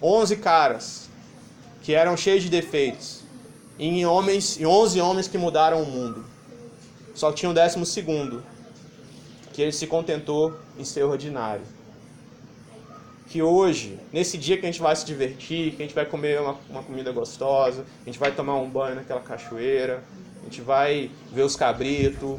11 0.00 0.36
caras 0.36 1.08
que 1.82 1.94
eram 1.94 2.16
cheios 2.16 2.42
de 2.44 2.48
defeitos 2.48 3.22
em 3.78 4.06
homens, 4.06 4.60
em 4.60 4.66
11 4.66 5.00
homens 5.00 5.26
que 5.26 5.36
mudaram 5.36 5.82
o 5.82 5.86
mundo. 5.86 6.24
Só 7.14 7.32
tinha 7.32 7.50
um 7.50 7.54
décimo 7.54 7.84
segundo, 7.84 8.44
que 9.52 9.60
ele 9.60 9.72
se 9.72 9.86
contentou 9.86 10.56
em 10.78 10.84
ser 10.84 11.02
ordinário 11.02 11.81
que 13.32 13.40
hoje, 13.40 13.98
nesse 14.12 14.36
dia 14.36 14.58
que 14.58 14.66
a 14.66 14.70
gente 14.70 14.82
vai 14.82 14.94
se 14.94 15.06
divertir, 15.06 15.70
que 15.70 15.82
a 15.82 15.86
gente 15.86 15.94
vai 15.94 16.04
comer 16.04 16.38
uma, 16.38 16.54
uma, 16.68 16.82
comida 16.82 17.10
gostosa, 17.12 17.86
a 18.02 18.04
gente 18.04 18.18
vai 18.18 18.30
tomar 18.30 18.56
um 18.56 18.68
banho 18.68 18.94
naquela 18.94 19.20
cachoeira, 19.20 20.04
a 20.42 20.44
gente 20.44 20.60
vai 20.60 21.10
ver 21.32 21.40
os 21.40 21.56
cabritos, 21.56 22.38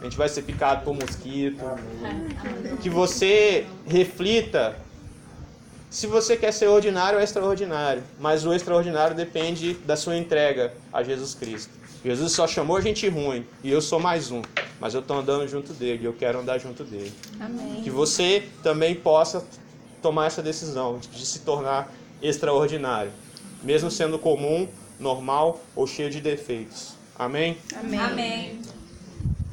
a 0.00 0.04
gente 0.04 0.16
vai 0.16 0.28
ser 0.28 0.42
picado 0.42 0.84
por 0.84 0.94
mosquito, 0.94 1.64
que 2.80 2.88
você 2.88 3.66
reflita 3.84 4.76
se 5.90 6.06
você 6.06 6.36
quer 6.36 6.52
ser 6.52 6.68
ordinário 6.68 7.18
ou 7.18 7.24
extraordinário, 7.24 8.04
mas 8.20 8.46
o 8.46 8.54
extraordinário 8.54 9.16
depende 9.16 9.74
da 9.74 9.96
sua 9.96 10.16
entrega 10.16 10.72
a 10.92 11.02
Jesus 11.02 11.34
Cristo. 11.34 11.72
Jesus 12.04 12.30
só 12.30 12.46
chamou 12.46 12.80
gente 12.80 13.08
ruim 13.08 13.44
e 13.64 13.72
eu 13.72 13.82
sou 13.82 13.98
mais 13.98 14.30
um, 14.30 14.40
mas 14.78 14.94
eu 14.94 15.00
estou 15.00 15.18
andando 15.18 15.48
junto 15.48 15.72
dele, 15.74 16.06
eu 16.06 16.12
quero 16.12 16.38
andar 16.38 16.58
junto 16.58 16.84
dele. 16.84 17.12
Amém. 17.40 17.82
Que 17.82 17.90
você 17.90 18.48
também 18.62 18.94
possa 18.94 19.44
tomar 20.00 20.26
essa 20.26 20.42
decisão 20.42 20.98
de 20.98 21.24
se 21.24 21.40
tornar 21.40 21.92
extraordinário, 22.22 23.12
mesmo 23.62 23.90
sendo 23.90 24.18
comum, 24.18 24.68
normal 24.98 25.60
ou 25.74 25.86
cheio 25.86 26.10
de 26.10 26.20
defeitos. 26.20 26.94
Amém? 27.18 27.56
Amém. 27.76 28.00
Amém. 28.00 28.62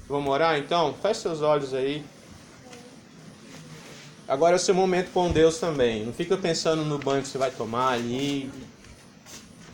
Vamos 0.07 0.31
orar 0.31 0.57
então? 0.57 0.93
Feche 1.01 1.21
seus 1.21 1.41
olhos 1.41 1.73
aí. 1.73 2.03
Agora 4.27 4.55
é 4.55 4.57
o 4.57 4.59
seu 4.59 4.75
momento 4.75 5.11
com 5.11 5.31
Deus 5.31 5.57
também. 5.57 6.05
Não 6.05 6.13
fica 6.13 6.37
pensando 6.37 6.83
no 6.83 6.97
banho 6.97 7.21
que 7.21 7.27
você 7.27 7.37
vai 7.37 7.51
tomar 7.51 7.93
ali. 7.93 8.51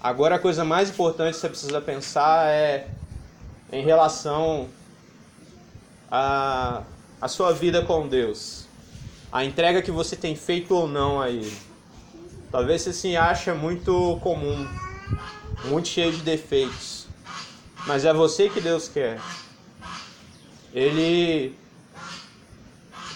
Agora 0.02 0.36
a 0.36 0.40
coisa 0.40 0.64
mais 0.64 0.90
importante 0.90 1.36
que 1.36 1.40
você 1.40 1.50
precisa 1.50 1.82
pensar 1.82 2.48
é 2.48 2.88
em 3.72 3.84
relação 3.84 4.68
à 6.10 6.84
a, 7.22 7.26
a 7.26 7.28
sua 7.28 7.52
vida 7.54 7.84
com 7.84 8.08
Deus 8.08 8.63
a 9.34 9.44
entrega 9.44 9.82
que 9.82 9.90
você 9.90 10.16
tem 10.16 10.36
feito 10.36 10.76
ou 10.76 10.88
não 10.88 11.20
a 11.20 11.28
ele. 11.28 11.58
Talvez 12.52 12.84
você 12.84 12.94
se 12.94 13.18
acha 13.18 13.56
muito 13.56 14.20
comum, 14.22 14.68
muito 15.66 15.88
cheio 15.88 16.12
de 16.12 16.22
defeitos, 16.22 17.08
mas 17.88 18.06
é 18.06 18.14
você 18.14 18.48
que 18.48 18.62
Deus 18.62 18.88
quer. 18.88 19.20
Ele 20.72 21.58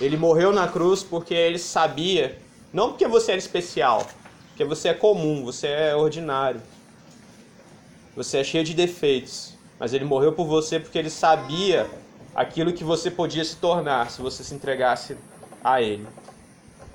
ele 0.02 0.18
morreu 0.18 0.52
na 0.52 0.68
cruz 0.68 1.04
porque 1.04 1.36
ele 1.36 1.60
sabia, 1.60 2.42
não 2.74 2.90
porque 2.90 3.08
você 3.08 3.34
era 3.34 3.40
especial, 3.40 4.08
porque 4.48 4.66
você 4.66 4.90
é 4.90 4.94
comum, 4.96 5.46
você 5.46 5.68
é 5.68 5.96
ordinário. 5.96 6.62
Você 8.16 8.40
é 8.40 8.44
cheio 8.44 8.64
de 8.64 8.74
defeitos, 8.74 9.54
mas 9.80 9.94
ele 9.94 10.04
morreu 10.04 10.34
por 10.34 10.48
você 10.48 10.80
porque 10.80 10.98
ele 10.98 11.12
sabia 11.12 11.88
aquilo 12.34 12.74
que 12.74 12.84
você 12.84 13.12
podia 13.12 13.46
se 13.46 13.58
tornar 13.58 14.10
se 14.10 14.20
você 14.20 14.44
se 14.44 14.56
entregasse 14.56 15.16
a 15.64 15.82
Ele. 15.82 16.08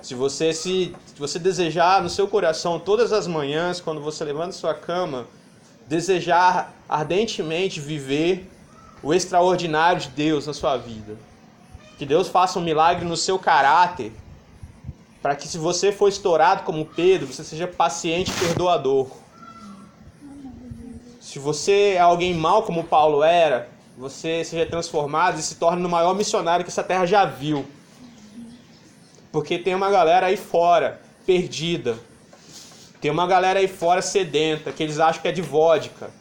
Se 0.01 0.15
você 0.15 0.53
se, 0.53 0.95
se 1.05 1.17
você 1.17 1.39
desejar 1.39 2.01
no 2.01 2.09
seu 2.09 2.27
coração 2.27 2.79
todas 2.79 3.13
as 3.13 3.25
manhãs, 3.25 3.79
quando 3.79 4.01
você 4.01 4.23
levanta 4.23 4.51
sua 4.51 4.73
cama, 4.73 5.25
desejar 5.87 6.73
ardentemente 6.87 7.79
viver 7.79 8.49
o 9.01 9.13
extraordinário 9.13 10.01
de 10.01 10.09
Deus 10.09 10.47
na 10.47 10.53
sua 10.53 10.77
vida, 10.77 11.15
que 11.97 12.05
Deus 12.05 12.27
faça 12.27 12.59
um 12.59 12.61
milagre 12.61 13.05
no 13.05 13.15
seu 13.15 13.39
caráter, 13.39 14.11
para 15.21 15.35
que 15.35 15.47
se 15.47 15.57
você 15.57 15.91
for 15.91 16.09
estourado 16.09 16.63
como 16.63 16.85
Pedro, 16.85 17.27
você 17.27 17.43
seja 17.43 17.65
paciente 17.65 18.29
e 18.29 18.33
perdoador. 18.33 19.07
Se 21.21 21.39
você 21.39 21.93
é 21.93 21.99
alguém 21.99 22.33
mau 22.33 22.63
como 22.63 22.83
Paulo 22.83 23.23
era, 23.23 23.69
você 23.97 24.43
seja 24.43 24.65
transformado 24.65 25.39
e 25.39 25.41
se 25.41 25.55
torne 25.55 25.85
o 25.85 25.89
maior 25.89 26.13
missionário 26.13 26.65
que 26.65 26.71
essa 26.71 26.83
terra 26.83 27.05
já 27.05 27.23
viu. 27.23 27.65
Porque 29.33 29.57
tem 29.57 29.73
uma 29.73 29.89
galera 29.89 30.27
aí 30.27 30.37
fora, 30.37 31.01
perdida. 31.25 31.97
Tem 33.01 33.09
uma 33.09 33.25
galera 33.25 33.59
aí 33.59 33.67
fora 33.67 33.99
sedenta, 33.99 34.71
que 34.71 34.83
eles 34.83 34.99
acham 34.99 35.23
que 35.23 35.27
é 35.27 35.31
de 35.31 35.41
vodka. 35.41 36.11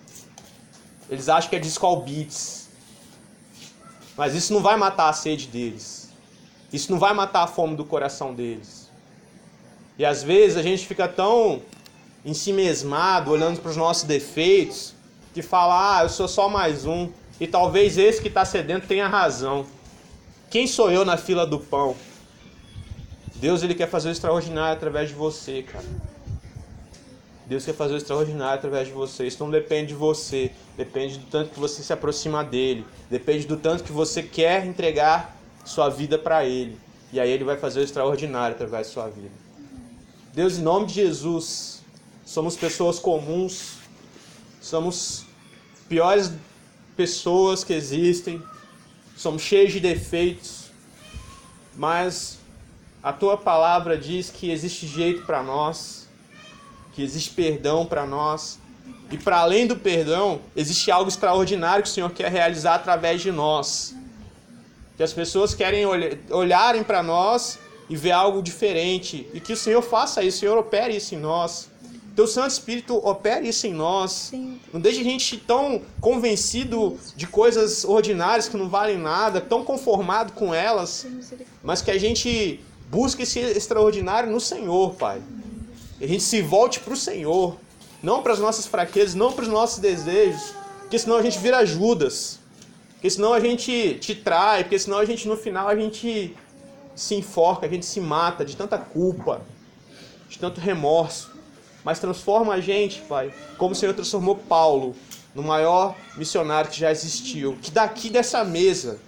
Eles 1.11 1.29
acham 1.29 1.51
que 1.51 1.57
é 1.57 1.59
de 1.59 1.69
Skull 1.69 2.01
Beats. 2.01 2.71
Mas 4.17 4.35
isso 4.35 4.55
não 4.55 4.63
vai 4.63 4.79
matar 4.79 5.11
a 5.11 5.13
sede 5.13 5.47
deles. 5.47 6.11
Isso 6.73 6.91
não 6.91 6.99
vai 6.99 7.13
matar 7.13 7.43
a 7.43 7.47
fome 7.47 7.77
do 7.77 7.85
coração 7.85 8.35
deles. 8.35 8.91
E 9.99 10.07
às 10.07 10.23
vezes 10.23 10.57
a 10.57 10.63
gente 10.63 10.87
fica 10.87 11.07
tão 11.07 11.61
em 12.25 12.33
si 12.33 12.51
mesmado, 12.51 13.31
olhando 13.31 13.61
para 13.61 13.71
os 13.71 13.77
nossos 13.77 14.05
defeitos, 14.05 14.95
que 15.35 15.43
fala, 15.43 15.99
ah, 15.99 16.03
eu 16.05 16.09
sou 16.09 16.27
só 16.27 16.49
mais 16.49 16.87
um. 16.87 17.11
E 17.39 17.47
talvez 17.47 17.99
esse 17.99 18.23
que 18.23 18.29
está 18.29 18.47
sedento 18.47 18.87
tenha 18.87 19.07
razão. 19.07 19.67
Quem 20.49 20.67
sou 20.67 20.91
eu 20.91 21.05
na 21.05 21.19
fila 21.19 21.47
do 21.47 21.61
pão? 21.61 21.95
Deus 23.43 23.61
ele 23.65 23.75
quer 23.75 23.89
fazer 23.89 24.09
o 24.09 24.13
extraordinário 24.13 24.77
através 24.77 25.09
de 25.09 25.17
você, 25.17 25.65
cara. 25.65 25.85
Deus 27.45 27.65
quer 27.65 27.75
fazer 27.75 27.95
o 27.95 27.97
extraordinário 27.97 28.55
através 28.55 28.87
de 28.87 28.95
você. 28.95 29.27
Isso 29.27 29.43
não 29.43 29.51
depende 29.51 29.89
de 29.89 29.95
você. 29.95 30.53
Depende 30.77 31.19
do 31.19 31.27
tanto 31.27 31.51
que 31.51 31.59
você 31.59 31.83
se 31.83 31.93
aproxima 31.93 32.45
dele. 32.45 32.87
Depende 33.11 33.45
do 33.45 33.57
tanto 33.57 33.83
que 33.83 33.91
você 33.91 34.23
quer 34.23 34.65
entregar 34.65 35.37
sua 35.65 35.89
vida 35.89 36.17
para 36.17 36.45
ele. 36.45 36.79
E 37.13 37.19
aí 37.19 37.29
ele 37.29 37.43
vai 37.43 37.57
fazer 37.57 37.81
o 37.81 37.83
extraordinário 37.83 38.55
através 38.55 38.87
de 38.87 38.93
sua 38.93 39.09
vida. 39.09 39.33
Deus, 40.33 40.57
em 40.59 40.63
nome 40.63 40.87
de 40.87 40.95
Jesus, 40.95 41.83
somos 42.25 42.55
pessoas 42.55 43.01
comuns. 43.01 43.79
Somos 44.61 45.25
piores 45.89 46.31
pessoas 46.97 47.65
que 47.65 47.73
existem. 47.73 48.41
Somos 49.17 49.43
cheios 49.43 49.73
de 49.73 49.81
defeitos. 49.81 50.71
Mas 51.75 52.39
a 53.03 53.13
tua 53.13 53.37
palavra 53.37 53.99
diz 53.99 54.31
que 54.31 54.51
existe 54.51 54.87
jeito 54.87 55.27
para 55.27 55.43
nós, 55.43 56.07
que 56.93 57.03
existe 57.03 57.31
perdão 57.31 57.85
para 57.85 58.07
nós. 58.07 58.61
E 59.11 59.19
para 59.19 59.39
além 59.39 59.67
do 59.67 59.77
perdão, 59.77 60.41
existe 60.55 60.91
algo 60.91 61.09
extraordinário 61.09 61.83
que 61.83 61.89
o 61.89 61.93
Senhor 61.93 62.11
quer 62.11 62.31
realizar 62.31 62.77
através 62.77 63.21
de 63.21 63.33
nós. 63.33 63.95
Que 64.97 65.03
as 65.03 65.13
pessoas 65.13 65.53
querem 65.53 65.85
olharem 66.31 66.85
para 66.85 67.03
nós 67.03 67.59
e 67.91 67.97
ver 67.97 68.13
algo 68.13 68.41
diferente. 68.41 69.29
E 69.35 69.41
que 69.41 69.53
o 69.53 69.57
Senhor 69.57 69.83
faça 69.83 70.23
isso, 70.23 70.37
o 70.37 70.41
Senhor 70.41 70.59
opere 70.59 70.97
isso 70.97 71.15
em 71.15 71.19
nós. 71.19 71.71
Teu 72.15 72.27
Santo 72.27 72.51
Espírito 72.51 72.97
opere 72.97 73.49
isso 73.49 73.67
em 73.67 73.73
nós. 73.73 74.33
Não 74.73 74.81
deixe 74.81 75.01
a 75.01 75.05
gente 75.05 75.39
tão 75.39 75.83
convencido 76.01 76.99
de 77.17 77.27
coisas 77.27 77.85
ordinárias 77.85 78.49
que 78.49 78.57
não 78.57 78.69
valem 78.69 78.99
nada, 78.99 79.41
tão 79.41 79.65
conformado 79.65 80.33
com 80.33 80.55
elas, 80.55 81.07
mas 81.63 81.81
que 81.83 81.91
a 81.91 81.99
gente 81.99 82.61
busque 82.93 83.23
esse 83.23 83.41
extraordinário 83.41 84.31
no 84.31 84.39
Senhor, 84.39 84.93
Pai. 84.97 85.23
Que 85.97 86.05
a 86.05 86.09
gente 86.09 86.23
se 86.23 86.43
volte 86.43 86.79
para 86.79 86.93
o 86.93 86.97
Senhor, 86.97 87.57
não 88.03 88.23
para 88.23 88.35
as 88.35 88.39
nossas 88.39 88.67
fraquezas, 88.67 89.15
não 89.15 89.33
para 89.33 89.45
os 89.45 89.49
nossos 89.49 89.79
desejos, 89.79 90.53
porque 90.81 90.99
senão 90.99 91.17
a 91.17 91.23
gente 91.23 91.39
vira 91.39 91.65
Judas. 91.65 92.39
Porque 92.93 93.09
senão 93.09 93.33
a 93.33 93.41
gente 93.41 93.95
te 93.99 94.15
trai, 94.15 94.65
porque 94.65 94.79
senão 94.79 94.99
a 94.99 95.07
gente 95.07 95.27
no 95.27 95.39
final 95.39 95.69
a 95.69 95.75
gente 95.75 96.37
se 96.95 97.15
enforca, 97.15 97.65
a 97.65 97.69
gente 97.69 97.87
se 97.87 97.99
mata 97.99 98.45
de 98.45 98.55
tanta 98.55 98.77
culpa, 98.77 99.41
de 100.29 100.39
tanto 100.39 100.61
remorso. 100.61 101.33
Mas 101.83 101.99
transforma 101.99 102.53
a 102.53 102.61
gente, 102.61 103.01
Pai, 103.09 103.33
como 103.57 103.73
o 103.73 103.75
Senhor 103.75 103.95
transformou 103.95 104.37
Paulo 104.37 104.95
no 105.35 105.43
maior 105.43 105.97
missionário 106.15 106.71
que 106.71 106.79
já 106.79 106.91
existiu. 106.93 107.57
Que 107.63 107.71
daqui 107.71 108.11
dessa 108.11 108.45
mesa 108.45 109.01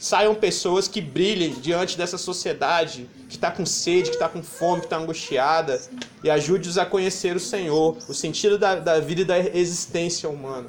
saiam 0.00 0.34
pessoas 0.34 0.88
que 0.88 0.98
brilhem 0.98 1.52
diante 1.52 1.96
dessa 1.96 2.16
sociedade 2.16 3.08
que 3.28 3.36
está 3.36 3.50
com 3.50 3.66
sede, 3.66 4.08
que 4.08 4.16
está 4.16 4.30
com 4.30 4.42
fome, 4.42 4.80
que 4.80 4.86
está 4.86 4.96
angustiada, 4.96 5.80
e 6.24 6.30
ajude-os 6.30 6.78
a 6.78 6.86
conhecer 6.86 7.36
o 7.36 7.40
Senhor, 7.40 7.98
o 8.08 8.14
sentido 8.14 8.58
da, 8.58 8.76
da 8.76 8.98
vida 8.98 9.20
e 9.20 9.24
da 9.26 9.38
existência 9.38 10.28
humana. 10.28 10.68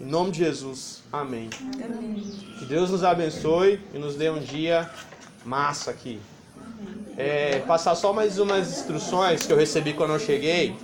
Em 0.00 0.04
nome 0.04 0.32
de 0.32 0.38
Jesus. 0.38 1.02
Amém. 1.12 1.48
Que 2.58 2.64
Deus 2.66 2.90
nos 2.90 3.04
abençoe 3.04 3.80
e 3.94 3.98
nos 3.98 4.16
dê 4.16 4.28
um 4.28 4.40
dia 4.40 4.90
massa 5.44 5.92
aqui. 5.92 6.20
É, 7.16 7.60
passar 7.60 7.94
só 7.94 8.12
mais 8.12 8.40
umas 8.40 8.68
instruções 8.80 9.46
que 9.46 9.52
eu 9.52 9.56
recebi 9.56 9.92
quando 9.92 10.12
eu 10.12 10.18
cheguei. 10.18 10.76